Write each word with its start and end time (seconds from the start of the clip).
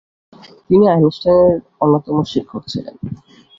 তিনি 0.67 0.85
আইনস্টাইনের 0.87 1.53
অন্যতম 1.81 2.15
শিক্ষক 2.31 2.63
ছিলেন। 2.67 2.95